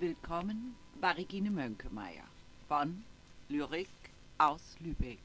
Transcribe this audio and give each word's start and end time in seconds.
willkommen 0.00 0.76
bei 0.98 1.10
Regine 1.10 1.50
Mönkemeyer 1.50 2.24
von 2.68 3.04
Lyrik 3.50 3.90
aus 4.38 4.76
Lübeck. 4.80 5.20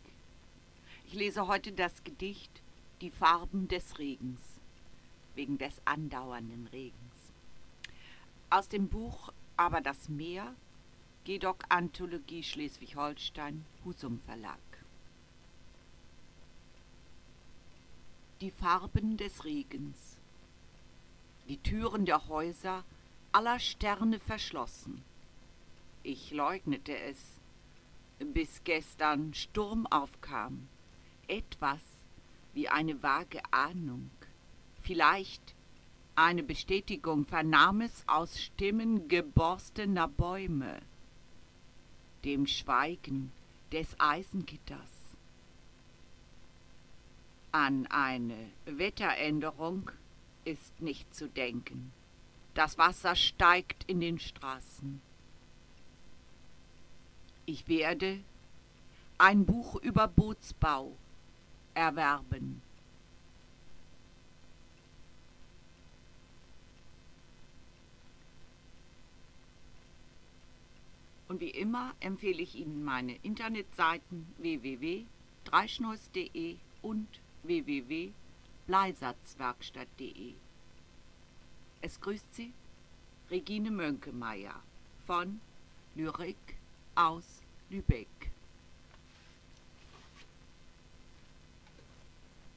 Ich 1.08 1.14
lese 1.14 1.48
heute 1.48 1.72
das 1.72 2.04
Gedicht 2.04 2.52
Die 3.00 3.10
Farben 3.10 3.70
des 3.70 4.00
Regens 4.00 4.42
wegen 5.34 5.58
des 5.58 5.82
andauernden 5.86 6.68
Regens. 6.74 6.94
Aus 8.50 8.68
dem 8.68 8.90
Buch 8.90 9.32
Aber 9.56 9.80
das 9.80 10.10
Meer, 10.10 10.54
GEDOC 11.24 11.64
Anthologie 11.70 12.44
Schleswig-Holstein, 12.44 13.64
Husum 13.86 14.20
Verlag. 14.26 14.60
Die 18.42 18.52
Farben 18.52 19.16
des 19.16 19.46
Regens. 19.46 20.18
Die 21.48 21.60
Türen 21.60 22.06
der 22.06 22.28
Häuser 22.28 22.84
aller 23.36 23.60
Sterne 23.60 24.18
verschlossen. 24.18 25.04
Ich 26.04 26.32
leugnete 26.32 26.98
es, 26.98 27.42
bis 28.20 28.64
gestern 28.64 29.34
Sturm 29.34 29.86
aufkam. 29.88 30.70
Etwas 31.28 31.82
wie 32.54 32.70
eine 32.70 33.04
vage 33.04 33.42
Ahnung, 33.52 34.10
vielleicht 34.84 35.54
eine 36.16 36.44
Bestätigung 36.44 37.26
vernahm 37.26 37.82
es 37.82 38.06
aus 38.08 38.40
Stimmen 38.40 39.10
geborstener 39.10 40.08
Bäume, 40.08 40.82
dem 42.24 42.48
Schweigen 42.48 43.34
des 43.74 44.00
Eisengitters. 44.00 44.94
An 47.52 47.86
eine 47.88 48.50
Wetteränderung 48.64 49.92
ist 50.46 50.80
nicht 50.80 51.14
zu 51.14 51.28
denken. 51.28 51.92
Das 52.56 52.78
Wasser 52.78 53.16
steigt 53.16 53.84
in 53.84 54.00
den 54.00 54.18
Straßen. 54.18 55.02
Ich 57.46 57.68
werde 57.68 58.22
ein 59.18 59.46
Buch 59.46 59.76
über 59.76 60.08
Bootsbau 60.08 60.96
erwerben. 61.74 62.62
Und 71.28 71.42
wie 71.42 71.50
immer 71.50 71.94
empfehle 72.00 72.42
ich 72.42 72.56
Ihnen 72.56 72.86
meine 72.86 73.18
Internetseiten 73.18 74.34
www.dreischneuss.de 74.38 76.56
und 76.82 77.20
www.bleisatzwerkstatt.de. 77.44 80.36
Es 81.86 82.02
grüßt 82.02 82.34
Sie 82.34 82.52
Regine 83.30 83.70
Mönkemeyer 83.70 84.56
von 85.06 85.40
Lyrik 85.94 86.58
aus 86.96 87.44
Lübeck. 87.70 88.08